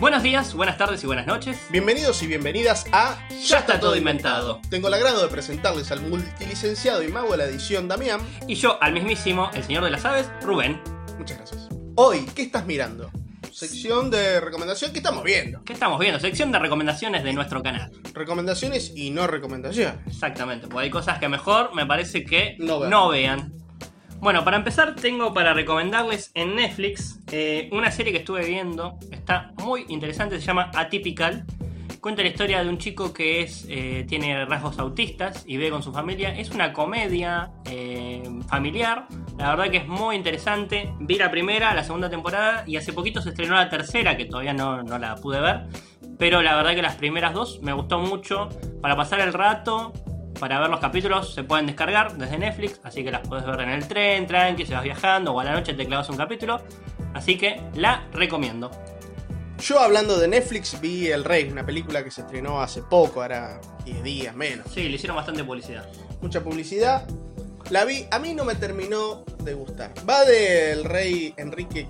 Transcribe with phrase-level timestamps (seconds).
[0.00, 1.68] Buenos días, buenas tardes y buenas noches.
[1.70, 3.16] Bienvenidos y bienvenidas a
[3.46, 4.60] Ya está todo inventado.
[4.68, 8.20] Tengo el agrado de presentarles al multilicenciado y mago de la edición Damián.
[8.48, 10.80] Y yo, al mismísimo, el señor de las aves, Rubén.
[11.16, 11.68] Muchas gracias.
[11.94, 13.10] Hoy, ¿qué estás mirando?
[13.52, 15.62] Sección de recomendación que estamos viendo.
[15.62, 16.18] ¿Qué estamos viendo?
[16.18, 17.92] Sección de recomendaciones de nuestro canal.
[18.12, 20.00] Recomendaciones y no recomendaciones.
[20.08, 23.63] Exactamente, porque hay cosas que mejor me parece que No no vean.
[24.24, 28.98] Bueno, para empezar tengo para recomendarles en Netflix eh, una serie que estuve viendo.
[29.10, 31.44] Está muy interesante, se llama Atypical.
[32.00, 35.82] Cuenta la historia de un chico que es, eh, tiene rasgos autistas y vive con
[35.82, 36.34] su familia.
[36.38, 39.08] Es una comedia eh, familiar.
[39.36, 40.90] La verdad que es muy interesante.
[41.00, 44.54] Vi la primera, la segunda temporada y hace poquito se estrenó la tercera, que todavía
[44.54, 45.66] no, no la pude ver.
[46.18, 48.48] Pero la verdad que las primeras dos me gustó mucho.
[48.80, 49.92] Para pasar el rato,
[50.38, 53.70] para ver los capítulos se pueden descargar desde Netflix, así que las puedes ver en
[53.70, 56.60] el tren, tranqui, si vas viajando o a la noche te clavas un capítulo.
[57.14, 58.70] Así que la recomiendo.
[59.60, 63.60] Yo hablando de Netflix vi El Rey, una película que se estrenó hace poco, ahora
[63.84, 64.66] 10 días menos.
[64.72, 65.86] Sí, le hicieron bastante publicidad.
[66.20, 67.06] Mucha publicidad.
[67.70, 69.94] La vi, a mí no me terminó de gustar.
[70.08, 71.88] Va del rey Enrique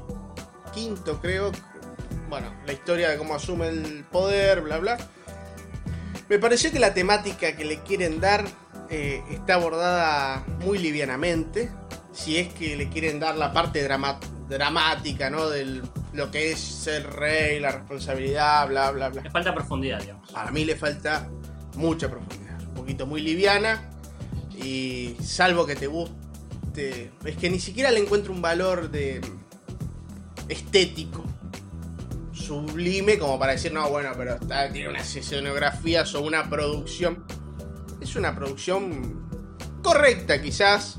[0.77, 1.51] V, creo.
[2.29, 4.99] Bueno, la historia de cómo asume el poder, bla, bla.
[6.29, 8.45] Me pareció que la temática que le quieren dar
[8.89, 11.71] eh, está abordada muy livianamente.
[12.13, 13.87] Si es que le quieren dar la parte
[14.49, 15.49] dramática, ¿no?
[15.49, 19.23] De lo que es ser rey, la responsabilidad, bla, bla, bla.
[19.23, 20.31] Le falta profundidad, digamos.
[20.31, 21.29] Para mí le falta
[21.75, 22.61] mucha profundidad.
[22.61, 23.91] Un poquito muy liviana.
[24.57, 27.11] Y salvo que te guste.
[27.25, 29.21] Es que ni siquiera le encuentro un valor de
[30.49, 31.25] estético.
[32.45, 37.25] Sublime como para decir, no, bueno, pero está- tiene unas escenografías o una producción.
[38.01, 39.29] Es una producción
[39.83, 40.99] correcta quizás.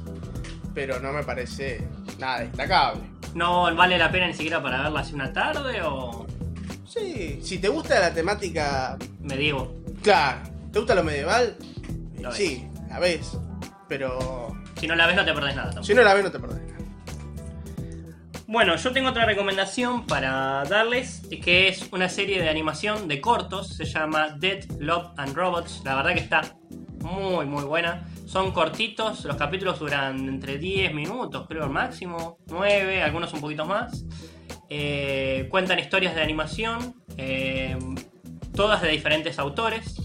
[0.74, 1.88] Pero no me parece
[2.20, 3.04] nada destacable.
[3.34, 6.26] ¿No vale la pena ni siquiera para verla así una tarde o
[6.88, 9.75] Sí, si te gusta la temática me digo?
[10.02, 10.40] Claro,
[10.72, 11.56] ¿te gusta lo medieval?
[12.22, 13.38] Lo sí, la ves.
[13.88, 15.86] Pero Si no la ves no te perdés nada tampoco.
[15.88, 16.65] si no la ves, no te perdés.
[18.47, 23.69] Bueno, yo tengo otra recomendación para darles, que es una serie de animación de cortos,
[23.69, 26.56] se llama Dead, Love and Robots, la verdad que está
[27.01, 28.06] muy muy buena.
[28.28, 33.66] Son cortitos, los capítulos duran entre 10 minutos, creo al máximo, 9, algunos un poquito
[33.66, 34.06] más.
[34.69, 37.75] Eh, cuentan historias de animación, eh,
[38.53, 39.95] todas de diferentes autores.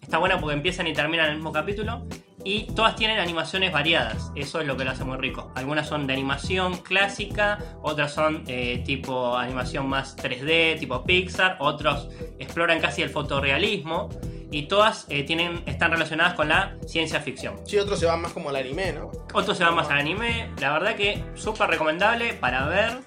[0.00, 2.06] Está buena porque empiezan y terminan en el mismo capítulo.
[2.48, 5.52] Y todas tienen animaciones variadas, eso es lo que lo hace muy rico.
[5.54, 12.08] Algunas son de animación clásica, otras son eh, tipo animación más 3D, tipo Pixar, otros
[12.38, 14.08] exploran casi el fotorrealismo
[14.50, 17.60] y todas eh, tienen, están relacionadas con la ciencia ficción.
[17.66, 19.10] Sí, otros se van más como al anime, ¿no?
[19.34, 23.00] Otros se van más al anime, la verdad que súper recomendable para ver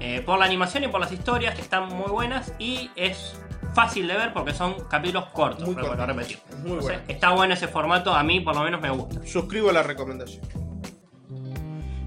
[0.00, 3.40] eh, por la animación y por las historias que están muy buenas y es
[3.74, 6.38] fácil de ver porque son capítulos cortos, Muy cortitos, repetir.
[6.50, 7.02] muy Entonces, bueno.
[7.08, 9.24] está bueno ese formato, a mí por lo menos me gusta.
[9.26, 10.42] Suscribo la recomendación.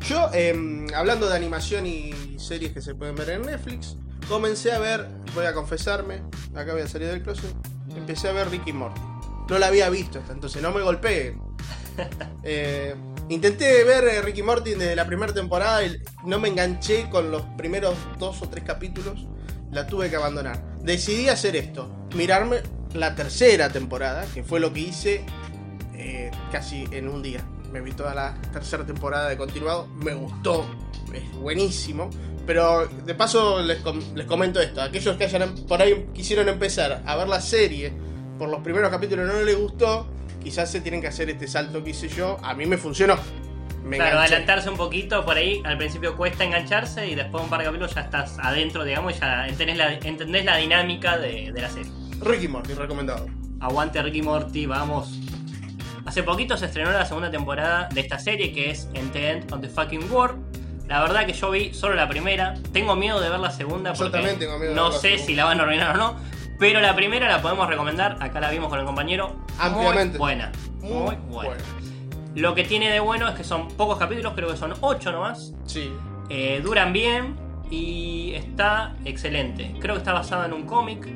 [0.07, 3.95] Yo, em, hablando de animación y series que se pueden ver en Netflix,
[4.27, 6.21] comencé a ver, voy a confesarme,
[6.55, 7.53] acá voy a salir del closet,
[7.95, 8.99] empecé a ver Ricky Morty.
[9.49, 11.41] No la había visto hasta entonces, no me golpeen.
[12.43, 12.95] Eh,
[13.29, 15.95] intenté ver eh, Ricky Morty desde la primera temporada y
[16.25, 19.27] no me enganché con los primeros dos o tres capítulos,
[19.71, 20.59] la tuve que abandonar.
[20.83, 22.57] Decidí hacer esto, mirarme
[22.93, 25.23] la tercera temporada, que fue lo que hice
[25.95, 27.43] eh, casi en un día.
[27.71, 30.65] Me vi toda la tercera temporada de continuado, me gustó,
[31.13, 32.09] es buenísimo.
[32.45, 33.79] Pero de paso les,
[34.13, 37.93] les comento esto, aquellos que hayan em- por ahí quisieron empezar a ver la serie
[38.37, 40.07] por los primeros capítulos no les gustó,
[40.43, 42.37] quizás se tienen que hacer este salto que hice yo.
[42.43, 43.15] A mí me funcionó.
[43.83, 44.33] Me claro, enganché.
[44.35, 47.65] adelantarse un poquito por ahí, al principio cuesta engancharse y después de un par de
[47.65, 51.69] capítulos ya estás adentro, digamos, y ya entendés la, entendés la dinámica de, de la
[51.69, 51.91] serie.
[52.21, 53.27] Ricky Morty, recomendado.
[53.59, 55.19] Aguante Ricky Morty, vamos.
[56.05, 59.51] Hace poquito se estrenó la segunda temporada de esta serie que es En the End
[59.53, 60.37] of the Fucking World.
[60.87, 62.55] La verdad que yo vi solo la primera.
[62.73, 64.99] Tengo miedo de ver la segunda Yo porque también tengo miedo de no ver la
[64.99, 65.25] sé segunda.
[65.25, 66.15] si la van a arruinar o no.
[66.59, 68.17] Pero la primera la podemos recomendar.
[68.19, 69.33] Acá la vimos con el compañero.
[69.59, 70.17] Ampliamente.
[70.17, 70.51] Muy buena.
[70.81, 71.55] Muy, buena.
[72.35, 75.53] Lo que tiene de bueno es que son pocos capítulos, creo que son 8 nomás.
[75.65, 75.91] Sí.
[76.29, 77.35] Eh, duran bien
[77.69, 79.75] y está excelente.
[79.79, 81.07] Creo que está basada en un cómic.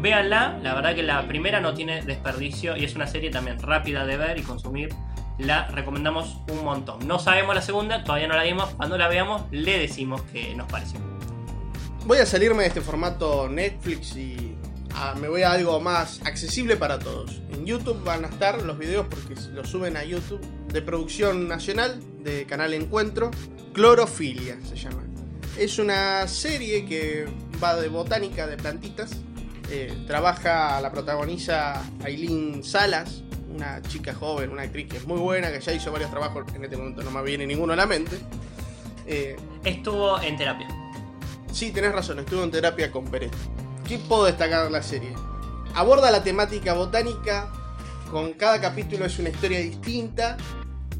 [0.00, 4.06] Véanla, la verdad que la primera no tiene desperdicio y es una serie también rápida
[4.06, 4.90] de ver y consumir.
[5.38, 7.06] La recomendamos un montón.
[7.06, 8.70] No sabemos la segunda, todavía no la vimos.
[8.76, 11.00] Cuando la veamos, le decimos que nos pareció.
[12.06, 14.57] Voy a salirme de este formato Netflix y
[14.98, 17.40] ah, me voy a algo más accesible para todos.
[17.52, 20.40] En YouTube van a estar los videos porque los suben a YouTube
[20.72, 23.30] de producción nacional de Canal Encuentro.
[23.72, 25.04] Clorofilia se llama.
[25.56, 27.26] Es una serie que
[27.62, 29.10] va de botánica, de plantitas.
[29.70, 33.22] Eh, trabaja la protagoniza Aileen Salas,
[33.54, 36.64] una chica joven, una actriz que es muy buena, que ya hizo varios trabajos, en
[36.64, 38.18] este momento no me viene ninguno a la mente.
[39.06, 40.68] Eh, Estuvo en terapia.
[41.52, 43.30] sí, tenés razón, estuvo en terapia con Pérez.
[43.88, 45.14] ¿Qué puedo destacar de la serie?
[45.74, 47.50] Aborda la temática botánica,
[48.10, 50.36] con cada capítulo es una historia distinta,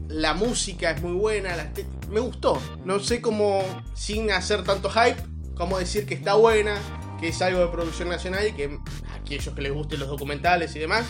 [0.09, 1.71] la música es muy buena, la
[2.09, 2.59] me gustó.
[2.87, 3.63] No sé cómo,
[3.93, 5.23] sin hacer tanto hype,
[5.55, 6.79] cómo decir que está buena,
[7.21, 8.79] que es algo de producción nacional y que
[9.11, 11.05] a aquellos que les gusten los documentales y demás,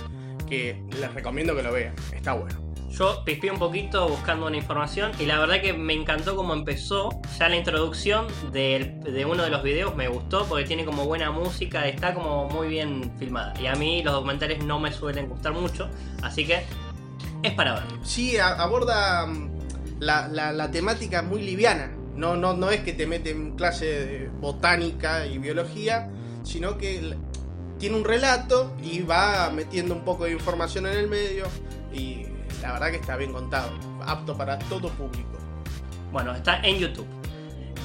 [0.48, 1.94] que les recomiendo que lo vean.
[2.12, 2.68] Está bueno.
[2.90, 7.11] Yo pispié un poquito buscando una información y la verdad que me encantó cómo empezó.
[7.38, 11.87] Ya la introducción de uno de los videos me gustó porque tiene como buena música,
[11.87, 13.52] está como muy bien filmada.
[13.61, 15.88] Y a mí los documentales no me suelen gustar mucho,
[16.23, 16.62] así que
[17.43, 17.85] es para ver.
[18.02, 19.50] Sí, aborda mm,
[20.00, 21.93] la, la- la temática muy liviana.
[22.17, 26.11] No, no, no es que te mete en clase de botánica y biología,
[26.43, 27.14] sino que
[27.79, 31.44] tiene un relato y va metiendo un poco de información en el medio.
[31.93, 32.26] Y
[32.62, 33.70] la verdad que está bien contado.
[34.05, 35.38] Apto para todo público.
[36.12, 37.06] Bueno, está en YouTube.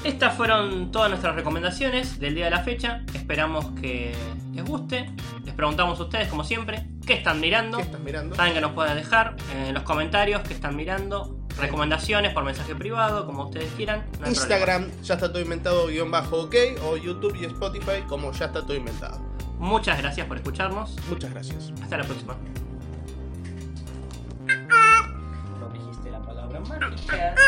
[0.04, 3.02] Estas fueron todas nuestras recomendaciones del día de la fecha.
[3.14, 4.14] Esperamos que
[4.52, 5.10] les guste.
[5.44, 7.78] Les preguntamos a ustedes, como siempre, ¿qué están mirando?
[7.78, 8.36] ¿Qué estás mirando?
[8.36, 11.38] Saben que nos pueden dejar en los comentarios qué están mirando.
[11.58, 14.04] Recomendaciones por mensaje privado, como ustedes quieran.
[14.20, 16.54] no Instagram ya está todo inventado guion bajo ok
[16.84, 19.20] o YouTube y Spotify como ya está todo inventado.
[19.58, 20.96] Muchas gracias por escucharnos.
[21.08, 21.72] Muchas gracias.
[21.80, 22.36] Hasta la próxima.
[26.80, 27.43] No dijiste la palabra mágica.